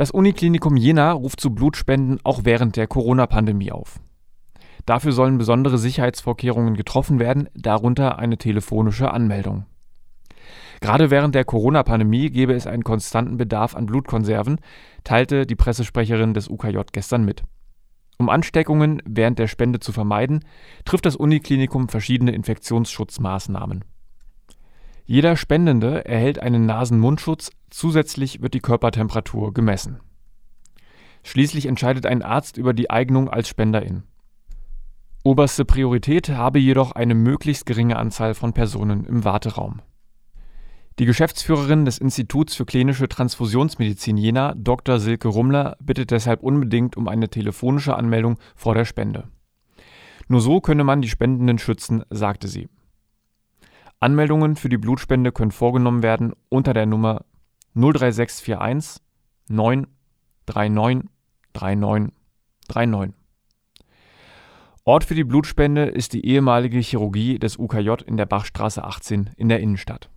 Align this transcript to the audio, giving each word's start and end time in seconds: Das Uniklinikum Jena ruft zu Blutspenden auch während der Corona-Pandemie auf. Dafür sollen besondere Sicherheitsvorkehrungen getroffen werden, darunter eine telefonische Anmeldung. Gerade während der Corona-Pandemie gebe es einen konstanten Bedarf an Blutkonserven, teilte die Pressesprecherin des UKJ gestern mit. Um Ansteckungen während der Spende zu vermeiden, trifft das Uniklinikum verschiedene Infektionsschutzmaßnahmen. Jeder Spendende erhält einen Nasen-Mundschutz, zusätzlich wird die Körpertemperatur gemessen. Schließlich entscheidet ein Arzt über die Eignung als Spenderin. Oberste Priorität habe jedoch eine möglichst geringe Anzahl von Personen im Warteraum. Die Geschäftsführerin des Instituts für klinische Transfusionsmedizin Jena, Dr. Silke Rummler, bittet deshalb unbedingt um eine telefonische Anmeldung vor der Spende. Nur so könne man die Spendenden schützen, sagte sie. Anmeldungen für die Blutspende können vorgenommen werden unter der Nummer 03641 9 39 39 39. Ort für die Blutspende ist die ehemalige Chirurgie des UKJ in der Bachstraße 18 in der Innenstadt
Das 0.00 0.10
Uniklinikum 0.10 0.78
Jena 0.78 1.12
ruft 1.12 1.42
zu 1.42 1.50
Blutspenden 1.50 2.20
auch 2.24 2.44
während 2.44 2.76
der 2.76 2.86
Corona-Pandemie 2.86 3.70
auf. 3.70 4.00
Dafür 4.86 5.12
sollen 5.12 5.36
besondere 5.36 5.76
Sicherheitsvorkehrungen 5.76 6.74
getroffen 6.74 7.18
werden, 7.18 7.50
darunter 7.54 8.18
eine 8.18 8.38
telefonische 8.38 9.12
Anmeldung. 9.12 9.66
Gerade 10.80 11.10
während 11.10 11.34
der 11.34 11.44
Corona-Pandemie 11.44 12.30
gebe 12.30 12.54
es 12.54 12.66
einen 12.66 12.82
konstanten 12.82 13.36
Bedarf 13.36 13.76
an 13.76 13.84
Blutkonserven, 13.84 14.60
teilte 15.04 15.44
die 15.44 15.54
Pressesprecherin 15.54 16.32
des 16.32 16.48
UKJ 16.48 16.78
gestern 16.92 17.26
mit. 17.26 17.42
Um 18.16 18.30
Ansteckungen 18.30 19.02
während 19.04 19.38
der 19.38 19.48
Spende 19.48 19.80
zu 19.80 19.92
vermeiden, 19.92 20.46
trifft 20.86 21.04
das 21.04 21.16
Uniklinikum 21.16 21.90
verschiedene 21.90 22.32
Infektionsschutzmaßnahmen. 22.32 23.84
Jeder 25.10 25.36
Spendende 25.36 26.04
erhält 26.04 26.38
einen 26.38 26.66
Nasen-Mundschutz, 26.66 27.50
zusätzlich 27.68 28.42
wird 28.42 28.54
die 28.54 28.60
Körpertemperatur 28.60 29.52
gemessen. 29.52 29.98
Schließlich 31.24 31.66
entscheidet 31.66 32.06
ein 32.06 32.22
Arzt 32.22 32.56
über 32.56 32.74
die 32.74 32.90
Eignung 32.90 33.28
als 33.28 33.48
Spenderin. 33.48 34.04
Oberste 35.24 35.64
Priorität 35.64 36.28
habe 36.28 36.60
jedoch 36.60 36.92
eine 36.92 37.16
möglichst 37.16 37.66
geringe 37.66 37.96
Anzahl 37.96 38.34
von 38.34 38.52
Personen 38.52 39.04
im 39.04 39.24
Warteraum. 39.24 39.82
Die 41.00 41.06
Geschäftsführerin 41.06 41.84
des 41.84 41.98
Instituts 41.98 42.54
für 42.54 42.64
klinische 42.64 43.08
Transfusionsmedizin 43.08 44.16
Jena, 44.16 44.54
Dr. 44.56 45.00
Silke 45.00 45.26
Rummler, 45.26 45.76
bittet 45.80 46.12
deshalb 46.12 46.40
unbedingt 46.40 46.96
um 46.96 47.08
eine 47.08 47.28
telefonische 47.28 47.96
Anmeldung 47.96 48.38
vor 48.54 48.76
der 48.76 48.84
Spende. 48.84 49.24
Nur 50.28 50.40
so 50.40 50.60
könne 50.60 50.84
man 50.84 51.02
die 51.02 51.08
Spendenden 51.08 51.58
schützen, 51.58 52.04
sagte 52.10 52.46
sie. 52.46 52.68
Anmeldungen 54.00 54.56
für 54.56 54.70
die 54.70 54.78
Blutspende 54.78 55.30
können 55.30 55.50
vorgenommen 55.50 56.02
werden 56.02 56.32
unter 56.48 56.72
der 56.72 56.86
Nummer 56.86 57.26
03641 57.74 59.02
9 59.48 59.86
39 60.46 61.10
39 61.54 62.14
39. 62.74 63.14
Ort 64.84 65.04
für 65.04 65.14
die 65.14 65.24
Blutspende 65.24 65.84
ist 65.84 66.14
die 66.14 66.24
ehemalige 66.24 66.78
Chirurgie 66.78 67.38
des 67.38 67.58
UKJ 67.58 68.02
in 68.06 68.16
der 68.16 68.24
Bachstraße 68.24 68.82
18 68.82 69.30
in 69.36 69.50
der 69.50 69.60
Innenstadt 69.60 70.08